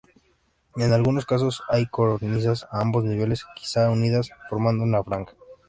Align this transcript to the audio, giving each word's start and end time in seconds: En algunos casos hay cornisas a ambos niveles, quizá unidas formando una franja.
En 0.77 0.93
algunos 0.93 1.27
casos 1.27 1.61
hay 1.69 1.85
cornisas 1.85 2.67
a 2.71 2.81
ambos 2.81 3.03
niveles, 3.03 3.45
quizá 3.55 3.91
unidas 3.91 4.31
formando 4.49 4.83
una 4.83 5.03
franja. 5.03 5.33